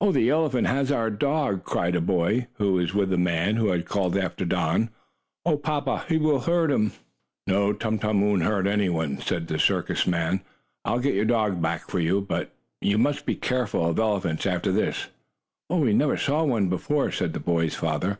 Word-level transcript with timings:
"Oh, 0.00 0.10
the 0.10 0.28
elephant 0.28 0.66
has 0.66 0.90
our 0.90 1.08
dog!" 1.08 1.62
cried 1.62 1.94
a 1.94 2.00
boy 2.00 2.48
who 2.54 2.72
was 2.72 2.92
with 2.94 3.10
the 3.10 3.16
man 3.16 3.54
who 3.54 3.68
had 3.68 3.86
called 3.86 4.16
after 4.16 4.44
Don. 4.44 4.90
"Oh, 5.44 5.56
papa, 5.56 6.04
will 6.10 6.40
he 6.40 6.46
hurt 6.46 6.72
him?" 6.72 6.90
"No, 7.46 7.72
Tum 7.72 8.00
Tum 8.00 8.22
won't 8.22 8.42
hurt 8.42 8.66
anyone," 8.66 9.18
said 9.20 9.48
a 9.52 9.58
circus 9.60 10.04
man. 10.04 10.40
"I'll 10.84 10.98
get 10.98 11.14
your 11.14 11.26
dog 11.26 11.62
back 11.62 11.88
for 11.88 12.00
you, 12.00 12.20
but 12.20 12.56
he 12.80 12.96
must 12.96 13.24
be 13.24 13.36
careful 13.36 13.86
of 13.86 14.00
elephants 14.00 14.46
after 14.46 14.72
this." 14.72 15.06
"He 15.68 15.92
never 15.92 16.16
saw 16.16 16.42
one 16.42 16.68
before," 16.68 17.12
said 17.12 17.32
the 17.32 17.38
boy's 17.38 17.76
father. 17.76 18.18